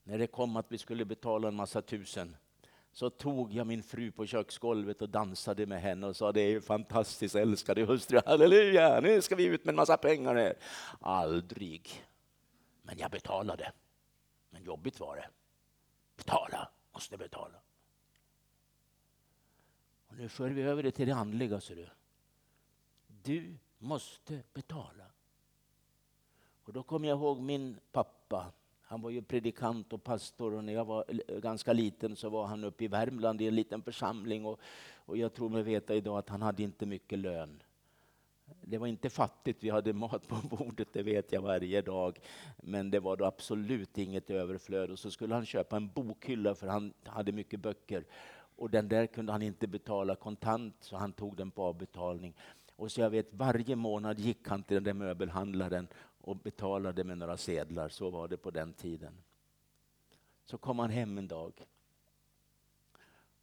[0.03, 2.37] när det kom att vi skulle betala en massa tusen
[2.93, 6.49] så tog jag min fru på köksgolvet och dansade med henne och sa det är
[6.49, 10.55] ju fantastiskt älskade hustru, halleluja, nu ska vi ut med en massa pengar här.
[11.01, 12.05] Aldrig.
[12.83, 13.73] Men jag betalade.
[14.51, 15.29] Men jobbigt var det.
[16.17, 17.61] Betala, måste betala.
[20.07, 21.89] Och nu för vi över det till det andliga, ser du.
[23.07, 25.05] Du måste betala.
[26.65, 28.53] Och då kommer jag ihåg min pappa
[28.91, 31.05] han var ju predikant och pastor och när jag var
[31.41, 34.61] ganska liten så var han uppe i Värmland i en liten församling och,
[34.95, 37.63] och jag tror mig veta idag att han hade inte mycket lön.
[38.61, 42.19] Det var inte fattigt, vi hade mat på bordet, det vet jag varje dag.
[42.57, 44.91] Men det var då absolut inget överflöd.
[44.91, 48.05] Och så skulle han köpa en bokhylla för han hade mycket böcker.
[48.57, 52.35] Och den där kunde han inte betala kontant så han tog den på avbetalning.
[52.77, 55.89] Och så jag vet varje månad gick han till den där möbelhandlaren
[56.21, 57.89] och betalade med några sedlar.
[57.89, 59.23] Så var det på den tiden.
[60.45, 61.67] Så kom han hem en dag.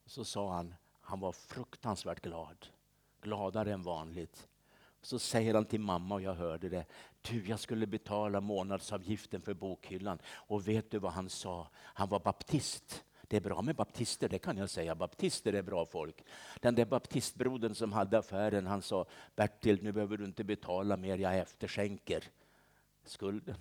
[0.06, 2.68] Så sa han, han var fruktansvärt glad.
[3.22, 4.48] Gladare än vanligt.
[5.02, 6.86] Så säger han till mamma, och jag hörde det.
[7.22, 10.20] Du, jag skulle betala månadsavgiften för bokhyllan.
[10.28, 11.68] Och vet du vad han sa?
[11.76, 13.04] Han var baptist.
[13.28, 14.96] Det är bra med baptister, det kan jag säga.
[14.96, 16.24] Baptister är bra folk.
[16.60, 21.18] Den där baptistbrodern som hade affären, han sa Bertil, nu behöver du inte betala mer,
[21.18, 22.24] jag efterskänker
[23.10, 23.58] skulden.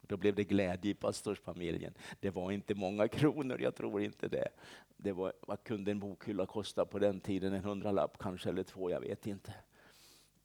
[0.00, 1.94] Då blev det glädje i pastorsfamiljen.
[2.20, 4.48] Det var inte många kronor, jag tror inte det.
[4.96, 7.52] det var, vad kunde en bokhylla kosta på den tiden?
[7.52, 9.54] En hundralapp kanske, eller två, jag vet inte.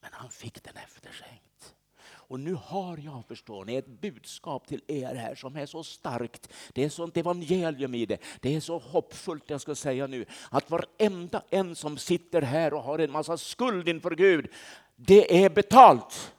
[0.02, 1.76] Men han fick den efterskänkt.
[2.06, 6.54] Och nu har jag, förstår ni, ett budskap till er här som är så starkt.
[6.74, 8.18] Det är sånt evangelium i det.
[8.42, 12.84] Det är så hoppfullt, jag ska säga nu, att varenda en som sitter här och
[12.84, 14.48] har en massa skuld inför Gud,
[14.96, 16.34] det är betalt.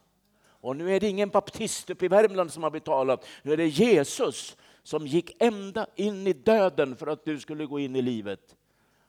[0.65, 3.67] Och nu är det ingen baptist uppe i Värmland som har betalat, nu är det
[3.67, 8.57] Jesus som gick ända in i döden för att du skulle gå in i livet.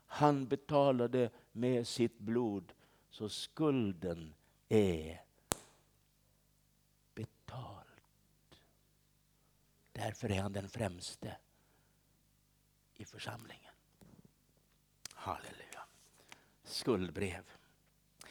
[0.06, 2.74] Han betalade med sitt blod,
[3.10, 4.34] så skulden
[4.70, 5.22] är
[7.14, 8.02] betald.
[9.92, 11.38] Därför är han den främste
[12.94, 13.74] i församlingen.
[15.14, 15.86] Halleluja.
[16.64, 17.44] Skuldbrev.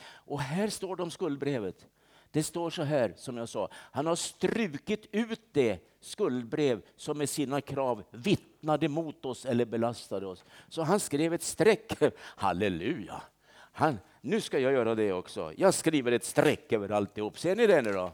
[0.04, 1.88] Och här står det om skuldbrevet.
[2.34, 7.28] Det står så här, som jag sa, han har strukit ut det skuldbrev som med
[7.28, 10.44] sina krav vittnade mot oss eller belastade oss.
[10.68, 11.92] Så han skrev ett streck.
[12.18, 13.22] Halleluja!
[13.56, 15.52] Han, nu ska jag göra det också.
[15.56, 17.38] Jag skriver ett streck över alltihop.
[17.38, 18.12] Ser ni det nu då?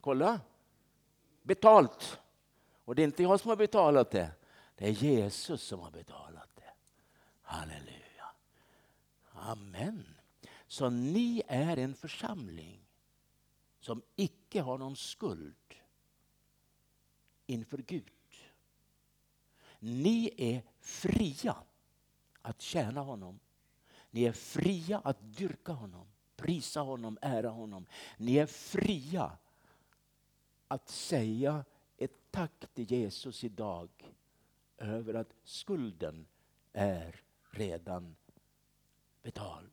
[0.00, 0.40] Kolla!
[1.42, 2.20] Betalt.
[2.84, 4.30] Och det är inte jag som har betalat det.
[4.76, 6.72] Det är Jesus som har betalat det.
[7.42, 8.26] Halleluja.
[9.32, 10.04] Amen.
[10.66, 12.83] Så ni är en församling
[13.84, 15.74] som icke har någon skuld
[17.46, 18.12] inför Gud.
[19.78, 21.56] Ni är fria
[22.42, 23.40] att tjäna honom.
[24.10, 27.86] Ni är fria att dyrka honom, prisa honom, ära honom.
[28.16, 29.38] Ni är fria
[30.68, 31.64] att säga
[31.96, 33.88] ett tack till Jesus idag
[34.78, 36.26] över att skulden
[36.72, 38.16] är redan
[39.22, 39.70] betald.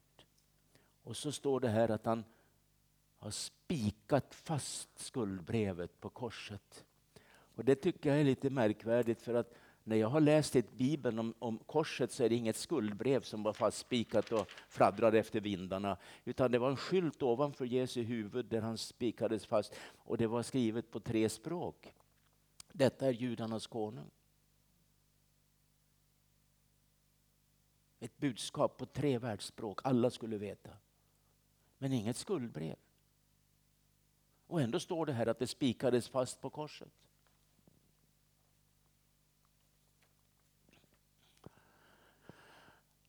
[1.03, 2.23] Och så står det här att han
[3.21, 6.85] har spikat fast skuldbrevet på korset.
[7.55, 9.53] Och Det tycker jag är lite märkvärdigt för att
[9.83, 13.43] när jag har läst i Bibeln om, om, korset så är det inget skuldbrev som
[13.43, 15.97] var fastspikat och fladdrade efter vindarna.
[16.25, 20.43] Utan det var en skylt ovanför Jesu huvud där han spikades fast och det var
[20.43, 21.93] skrivet på tre språk.
[22.71, 24.09] Detta är judarnas konung.
[27.99, 30.69] Ett budskap på tre världsspråk, alla skulle veta.
[31.77, 32.75] Men inget skuldbrev.
[34.51, 36.91] Och ändå står det här att det spikades fast på korset.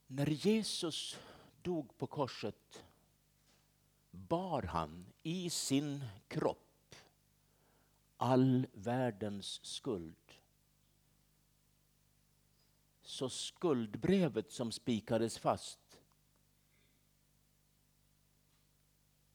[0.07, 1.18] När Jesus
[1.62, 2.85] dog på korset
[4.11, 6.94] bar han i sin kropp
[8.16, 10.33] all världens skuld.
[13.02, 16.00] Så skuldbrevet som spikades fast,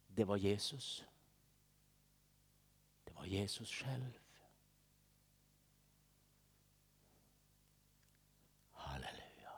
[0.08, 1.04] det var Jesus.
[3.18, 4.20] Var Jesus själv.
[8.74, 9.52] Halleluja.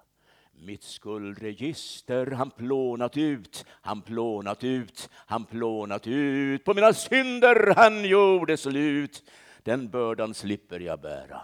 [0.51, 6.63] Mitt skuldregister han plånat ut, han plånat ut, han plånat ut.
[6.63, 9.23] På mina synder han gjorde slut.
[9.63, 11.41] Den bördan slipper jag bära.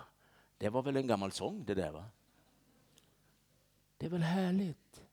[0.58, 2.06] Det var väl en gammal sång det där va?
[3.98, 5.05] Det är väl härligt?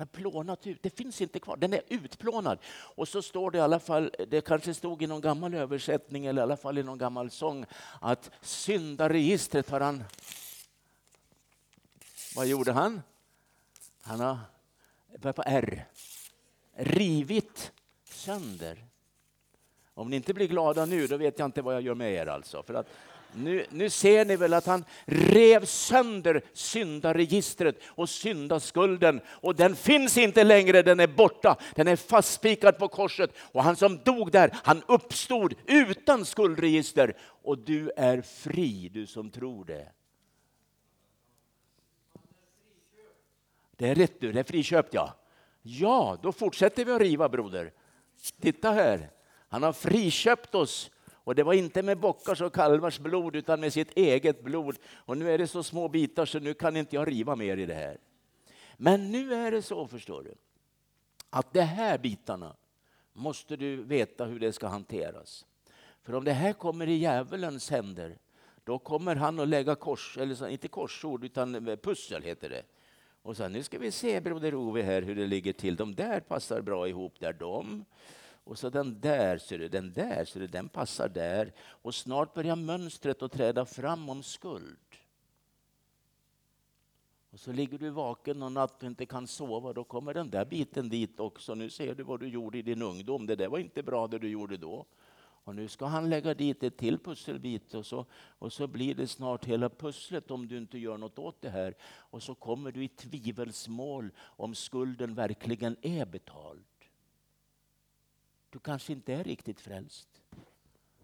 [0.00, 2.58] Den har plånat ut, det finns inte kvar, den är utplånad.
[2.70, 6.42] Och så står det i alla fall, det kanske stod i någon gammal översättning eller
[6.42, 7.66] i alla fall i någon gammal sång
[8.00, 10.04] att syndaregistret har han...
[12.36, 13.02] Vad gjorde han?
[14.02, 14.38] Han har,
[15.18, 15.84] börjar på R,
[16.74, 17.72] rivit
[18.04, 18.84] sönder.
[19.94, 22.26] Om ni inte blir glada nu, då vet jag inte vad jag gör med er
[22.26, 22.62] alltså.
[22.62, 22.86] För att
[23.34, 29.20] nu, nu ser ni väl att han rev sönder syndaregistret och syndaskulden.
[29.26, 31.56] Och den finns inte längre, den är borta.
[31.74, 33.30] Den är fastspikad på korset.
[33.38, 37.16] Och han som dog där, han uppstod utan skuldregister.
[37.20, 39.88] Och du är fri, du som tror det.
[43.76, 45.14] Det är rätt du, det är friköpt ja.
[45.62, 47.72] Ja, då fortsätter vi att riva broder.
[48.40, 49.10] Titta här,
[49.48, 50.90] han har friköpt oss
[51.30, 54.76] och det var inte med bockars och kalvars blod utan med sitt eget blod.
[54.94, 57.66] Och nu är det så små bitar så nu kan inte jag riva mer i
[57.66, 57.98] det här.
[58.76, 60.34] Men nu är det så förstår du,
[61.30, 62.56] att de här bitarna
[63.12, 65.46] måste du veta hur det ska hanteras.
[66.02, 68.18] För om det här kommer i djävulens händer,
[68.64, 72.62] då kommer han att lägga kors, eller inte korsord utan pussel heter det
[73.22, 75.76] och så nu ska vi se broder Ove här hur det ligger till.
[75.76, 77.84] De där passar bra ihop där, de.
[78.50, 81.52] Och så den där, ser du, den där, ser du, den passar där.
[81.60, 84.78] Och snart börjar mönstret att träda fram om skuld.
[87.30, 90.44] Och så ligger du vaken någon natt och inte kan sova, då kommer den där
[90.44, 91.54] biten dit också.
[91.54, 94.18] Nu ser du vad du gjorde i din ungdom, det där var inte bra det
[94.18, 94.86] du gjorde då.
[95.22, 99.06] Och nu ska han lägga dit ett till pusselbit och så, och så blir det
[99.06, 101.74] snart hela pusslet om du inte gör något åt det här.
[101.82, 106.64] Och så kommer du i tvivelsmål om skulden verkligen är betald.
[108.50, 110.22] Du kanske inte är riktigt frälst.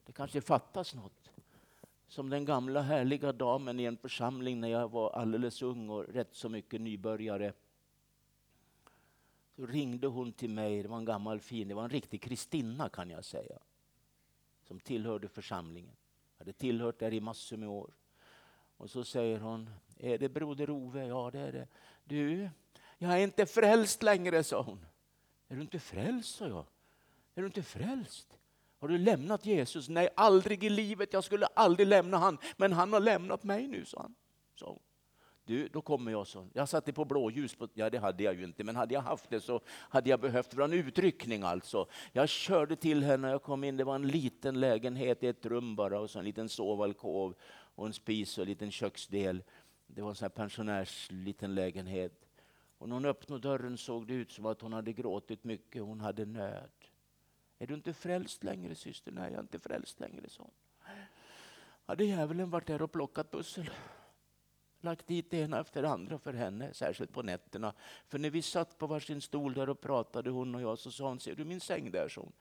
[0.04, 1.30] Det kanske fattas något.
[2.08, 6.34] Som den gamla härliga damen i en församling när jag var alldeles ung och rätt
[6.34, 7.52] så mycket nybörjare.
[9.56, 12.88] Då ringde hon till mig, det var en gammal fin, det var en riktig Kristina
[12.88, 13.58] kan jag säga
[14.66, 15.96] som tillhörde församlingen.
[16.38, 17.94] Hade tillhört där i massor med år.
[18.76, 21.06] Och så säger hon, är det broder Ove?
[21.06, 21.68] Ja det är det.
[22.04, 22.50] Du,
[22.98, 24.86] jag är inte frälst längre, sa hon.
[25.48, 26.64] Är du inte frälst, sa jag.
[27.36, 28.38] Är du inte frälst?
[28.78, 29.88] Har du lämnat Jesus?
[29.88, 31.12] Nej, aldrig i livet.
[31.12, 32.38] Jag skulle aldrig lämna han.
[32.56, 34.14] Men han har lämnat mig nu, sa han.
[34.54, 34.80] Så.
[35.44, 36.48] Du, då kommer jag så.
[36.52, 39.30] Jag satte på blåljus, på, ja det hade jag ju inte, men hade jag haft
[39.30, 41.86] det så hade jag behövt, en utryckning alltså.
[42.12, 45.46] Jag körde till henne när jag kom in, det var en liten lägenhet i ett
[45.46, 47.34] rum bara och så en liten sovalkov
[47.74, 49.42] och en spis och en liten köksdel.
[49.86, 52.26] Det var en sån här pensionärs liten lägenhet.
[52.78, 56.00] Och när hon öppnade dörren såg det ut som att hon hade gråtit mycket, hon
[56.00, 56.70] hade nöd.
[57.58, 59.12] Är du inte frälst längre syster?
[59.12, 60.50] Nej, jag är inte frälst längre, så.
[61.86, 63.70] Hade djävulen varit där och plockat pussel
[64.86, 67.74] lagt dit det ena efter det andra för henne, särskilt på nätterna.
[68.08, 71.08] För när vi satt på varsin stol där och pratade, hon och jag, så sa
[71.08, 72.08] hon, ser du min säng där?
[72.08, 72.32] son?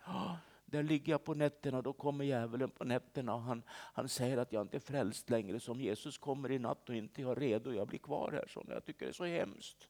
[0.65, 4.51] där ligger jag på nätterna, då kommer djävulen på nätterna och han, han säger att
[4.51, 5.59] jag inte är frälst längre.
[5.59, 8.47] Så om Jesus kommer i natt och inte jag är redo, jag blir kvar här.
[8.47, 9.89] Så jag tycker det är så hemskt.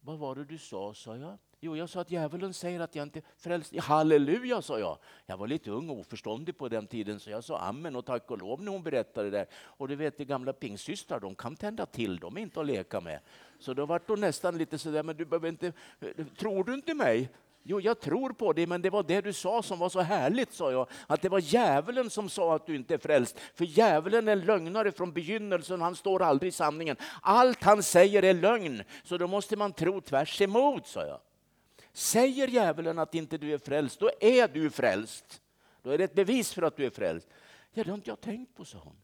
[0.00, 1.38] Vad var det du sa, sa jag.
[1.60, 3.76] Jo, jag sa att djävulen säger att jag inte är frälst.
[3.78, 4.98] Halleluja, sa jag.
[5.26, 8.30] Jag var lite ung och oförståndig på den tiden, så jag sa amen och tack
[8.30, 9.46] och lov när hon berättade det.
[9.52, 13.00] Och du vet, de gamla pingsystrar, de kan tända till, de är inte att leka
[13.00, 13.20] med.
[13.58, 15.72] Så då var hon nästan lite sådär, men du behöver inte,
[16.38, 17.30] tror du inte mig?
[17.62, 20.52] Jo, jag tror på det, men det var det du sa som var så härligt,
[20.52, 20.88] sa jag.
[21.06, 23.40] Att det var djävulen som sa att du inte är frälst.
[23.54, 26.96] För djävulen är lögnare från begynnelsen, han står aldrig i sanningen.
[27.22, 31.20] Allt han säger är lögn, så då måste man tro tvärs emot, sa jag.
[31.98, 35.42] Säger djävulen att inte du är frälst, då är du frälst.
[35.82, 37.28] Då är det ett bevis för att du är frälst.
[37.72, 38.96] Ja, det har inte jag tänkt på, sa hon.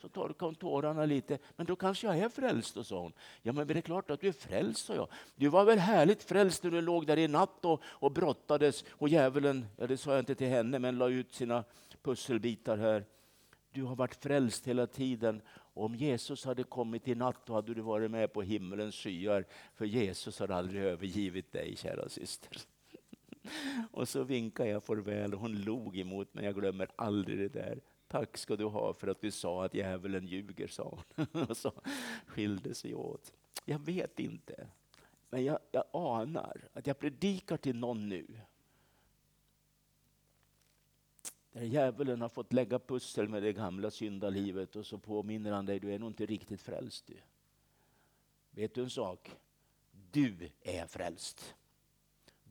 [0.00, 1.38] Så torkade hon tårarna lite.
[1.56, 3.12] Men då kanske jag är frälst, sa hon.
[3.42, 5.08] Ja, men det är klart att du är frälst, sa jag.
[5.34, 8.84] Du var väl härligt frälst när du låg där i natt och, och brottades.
[8.90, 11.64] Och djävulen, ja, det sa jag inte till henne, men la ut sina
[12.02, 13.04] pusselbitar här.
[13.72, 15.42] Du har varit frälst hela tiden.
[15.78, 19.44] Om Jesus hade kommit i natt då hade du varit med på himmelens skyar.
[19.74, 22.58] För Jesus har aldrig övergivit dig, kära syster.
[23.90, 26.44] Och så vinkade jag farväl och hon log emot mig.
[26.44, 27.80] Jag glömmer aldrig det där.
[28.08, 31.26] Tack ska du ha för att du sa att djävulen ljuger, sa hon.
[31.48, 31.72] Och så
[32.26, 33.32] skilde sig åt.
[33.64, 34.66] Jag vet inte,
[35.30, 38.26] men jag, jag anar att jag predikar till någon nu
[41.52, 45.80] där djävulen har fått lägga pussel med det gamla syndalivet och så påminner han dig,
[45.80, 47.06] du är nog inte riktigt frälst.
[47.06, 47.16] Du.
[48.50, 49.36] Vet du en sak?
[50.10, 51.54] Du är frälst.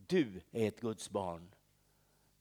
[0.07, 1.49] Du är ett Guds barn.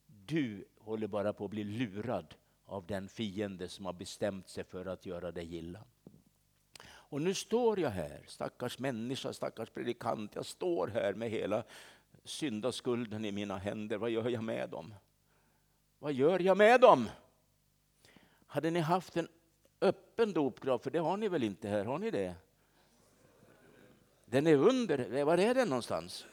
[0.07, 2.35] Du håller bara på att bli lurad
[2.65, 5.85] av den fiende som har bestämt sig för att göra dig illa.
[6.89, 10.35] Och nu står jag här, stackars människa, stackars predikant.
[10.35, 11.65] Jag står här med hela
[12.25, 13.97] syndaskulden i mina händer.
[13.97, 14.95] Vad gör jag med dem?
[16.07, 17.09] Vad gör jag med dem?
[18.47, 19.29] Hade ni haft en
[19.81, 22.35] öppen dopgrav, för det har ni väl inte här, har ni det?
[24.25, 26.27] Den är under, var är den någonstans?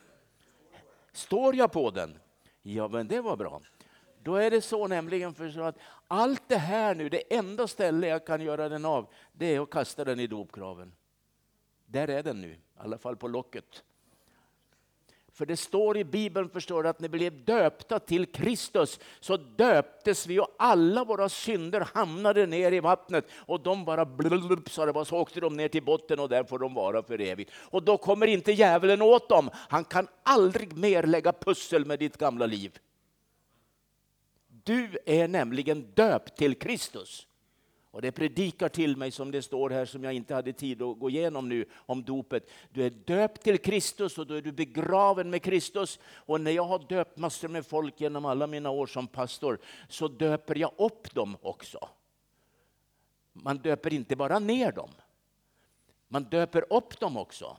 [1.12, 2.20] Står jag på den?
[2.62, 3.62] Ja, men det var bra.
[4.24, 8.08] Då är det så nämligen för så att allt det här nu, det enda ställe
[8.08, 10.96] jag kan göra den av, det är att kasta den i dopgraven.
[11.86, 13.84] Där är den nu, i alla fall på locket.
[15.34, 19.38] För det står i Bibeln förstår du, att när vi blev döpta till Kristus så
[19.38, 24.86] döptes vi och alla våra synder hamnade ner i vattnet och de bara blub, så,
[24.86, 27.52] det var, så åkte de ner till botten och där får de vara för evigt.
[27.56, 29.50] Och då kommer inte djävulen åt dem.
[29.54, 32.80] Han kan aldrig mer lägga pussel med ditt gamla liv.
[34.64, 37.28] Du är nämligen döpt till Kristus.
[37.94, 41.00] Och det predikar till mig som det står här som jag inte hade tid att
[41.00, 42.50] gå igenom nu om dopet.
[42.70, 46.00] Du är döpt till Kristus och då är du begraven med Kristus.
[46.06, 50.08] Och när jag har döpt massor med folk genom alla mina år som pastor så
[50.08, 51.90] döper jag upp dem också.
[53.34, 54.90] Man döper inte bara ner dem.
[56.08, 57.58] Man döper upp dem också.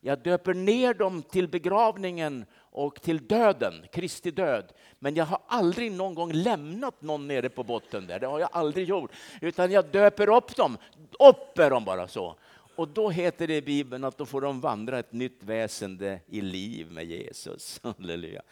[0.00, 4.72] Jag döper ner dem till begravningen och till döden, Kristi död.
[4.98, 8.20] Men jag har aldrig någon gång lämnat någon nere på botten där.
[8.20, 9.10] Det har jag aldrig gjort.
[9.40, 10.78] Utan jag döper upp dem.
[11.18, 12.36] Upp är de bara så.
[12.76, 16.40] Och då heter det i Bibeln att då får de vandra ett nytt väsende i
[16.40, 17.80] liv med Jesus.
[17.82, 18.42] Halleluja.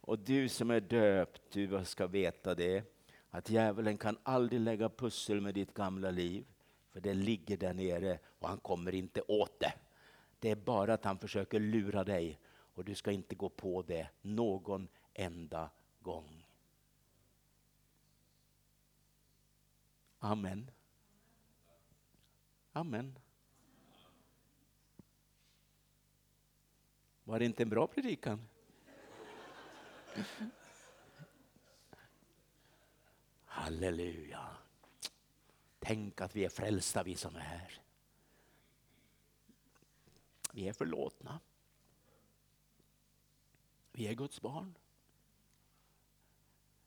[0.00, 2.82] Och du som är döpt, du ska veta det.
[3.30, 6.44] Att djävulen kan aldrig lägga pussel med ditt gamla liv.
[6.92, 9.72] För det ligger där nere och han kommer inte åt det.
[10.38, 12.38] Det är bara att han försöker lura dig
[12.78, 15.70] och du ska inte gå på det någon enda
[16.00, 16.46] gång.
[20.18, 20.70] Amen.
[22.72, 23.18] Amen.
[27.24, 28.48] Var det inte en bra predikan?
[33.44, 34.56] Halleluja.
[35.78, 37.80] Tänk att vi är frälsta vi som är här.
[40.52, 41.40] Vi är förlåtna.
[43.98, 44.74] Vi är Guds barn.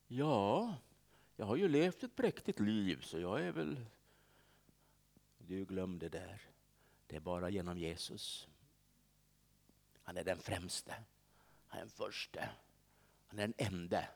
[0.07, 0.75] Ja,
[1.35, 3.85] jag har ju levt ett präktigt liv så jag är väl
[5.37, 6.41] du glöm det där.
[7.07, 8.47] Det är bara genom Jesus.
[10.03, 11.03] Han är den främste.
[11.67, 12.49] Han är den förste.
[13.27, 14.09] Han är den ende.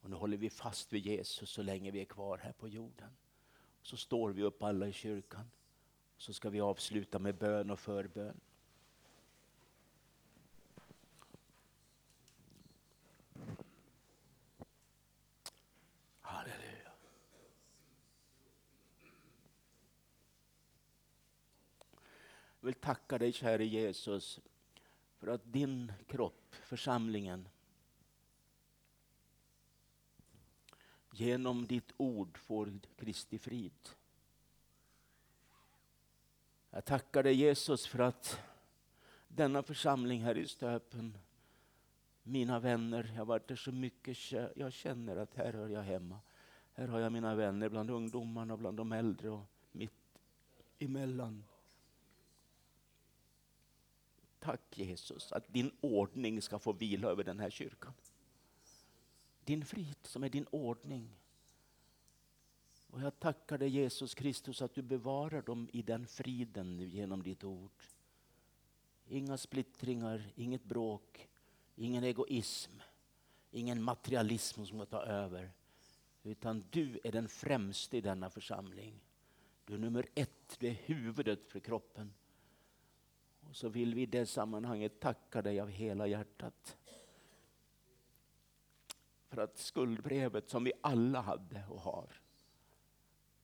[0.00, 3.16] Och nu håller vi fast vid Jesus så länge vi är kvar här på jorden.
[3.82, 5.50] Så står vi upp alla i kyrkan.
[6.16, 8.40] Så ska vi avsluta med bön och förbön.
[22.64, 24.40] Jag vill tacka dig käre Jesus
[25.18, 27.48] för att din kropp, församlingen,
[31.12, 33.88] genom ditt ord får Kristi frid.
[36.70, 38.40] Jag tackar dig Jesus för att
[39.28, 41.18] denna församling här i Stöpen,
[42.22, 46.20] mina vänner, jag har varit där så mycket, jag känner att här hör jag hemma.
[46.72, 50.18] Här har jag mina vänner bland ungdomarna, bland de äldre och mitt
[50.78, 51.44] emellan.
[54.44, 57.92] Tack Jesus att din ordning ska få vila över den här kyrkan.
[59.44, 61.08] Din frid som är din ordning.
[62.90, 67.22] Och jag tackar dig Jesus Kristus att du bevarar dem i den friden nu genom
[67.22, 67.82] ditt ord.
[69.08, 71.28] Inga splittringar, inget bråk,
[71.76, 72.72] ingen egoism,
[73.50, 75.52] ingen materialism som ska ta över.
[76.22, 79.00] Utan du är den främste i denna församling.
[79.64, 82.14] Du är nummer ett, du är huvudet för kroppen.
[83.54, 86.76] Och så vill vi i det sammanhanget tacka dig av hela hjärtat.
[89.28, 92.22] För att skuldbrevet som vi alla hade och har,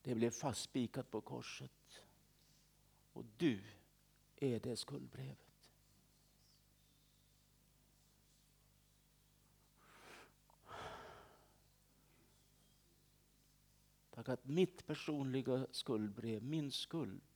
[0.01, 2.03] det blev fastspikat på korset.
[3.13, 3.63] Och du
[4.35, 5.69] är det skuldbrevet.
[14.09, 17.30] Tack att mitt personliga skuldbrev, min skuld,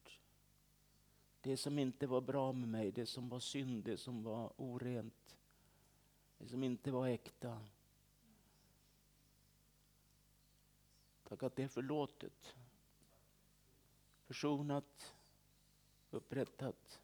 [1.46, 5.38] det som inte var bra med mig, det som var synd, det som var orent,
[6.38, 7.62] det som inte var äkta.
[11.24, 12.56] Tack att det är förlåtet,
[14.24, 15.16] försonat,
[16.12, 17.02] upprättat.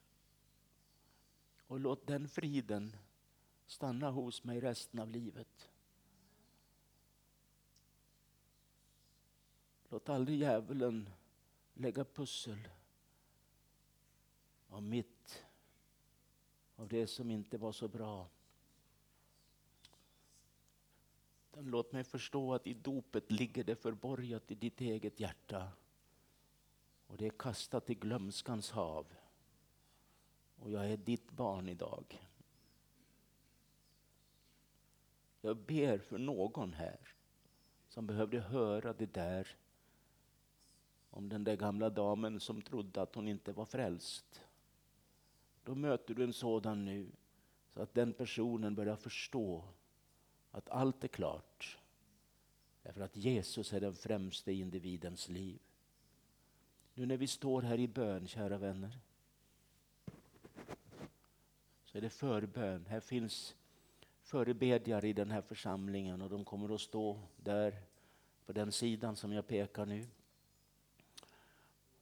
[1.66, 2.96] Och låt den friden
[3.66, 5.70] stanna hos mig resten av livet.
[9.88, 11.08] Låt aldrig djävulen
[11.74, 12.68] lägga pussel
[14.72, 15.44] av mitt,
[16.76, 18.28] av det som inte var så bra.
[21.56, 25.68] Låt mig förstå att i dopet ligger det förborgat i ditt eget hjärta.
[27.06, 29.06] Och det är kastat i glömskans hav.
[30.56, 32.28] Och jag är ditt barn idag.
[35.40, 37.14] Jag ber för någon här
[37.88, 39.56] som behövde höra det där
[41.10, 44.42] om den där gamla damen som trodde att hon inte var frälst.
[45.64, 47.10] Då möter du en sådan nu
[47.74, 49.64] så att den personen börjar förstå
[50.50, 51.78] att allt är klart.
[52.82, 55.58] Därför att Jesus är den främste i individens liv.
[56.94, 58.98] Nu när vi står här i bön, kära vänner,
[61.84, 62.86] så är det förbön.
[62.86, 63.54] Här finns
[64.22, 67.82] förebedjare i den här församlingen och de kommer att stå där
[68.46, 70.06] på den sidan som jag pekar nu.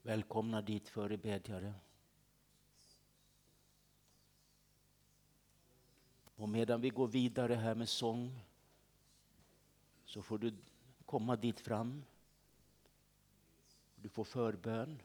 [0.02, 1.74] Välkomna dit förebedjare.
[6.41, 8.41] Och medan vi går vidare här med sång
[10.05, 10.53] så får du
[11.07, 12.05] komma dit fram.
[13.97, 15.03] Du får förbön.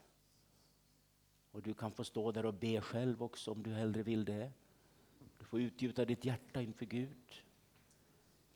[1.50, 4.52] Och du kan få stå där och be själv också om du hellre vill det.
[5.38, 7.42] Du får utgjuta ditt hjärta inför Gud.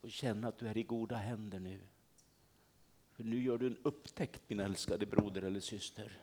[0.01, 1.81] Och känna att du är i goda händer nu.
[3.11, 6.23] För nu gör du en upptäckt min älskade broder eller syster.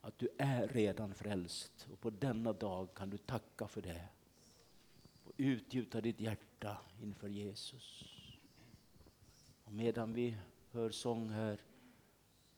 [0.00, 4.08] Att du är redan frälst och på denna dag kan du tacka för det
[5.44, 8.04] utgjuta ditt hjärta inför Jesus.
[9.64, 10.36] Och medan vi
[10.70, 11.60] hör sång här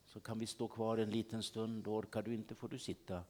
[0.04, 1.88] så kan vi stå kvar en liten stund.
[1.88, 3.24] Orkar du inte får du sitta.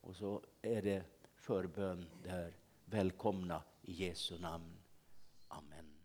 [0.00, 1.04] Och så är det
[1.36, 2.56] förbön där.
[2.84, 4.76] Välkomna i Jesu namn.
[5.48, 5.97] Amen.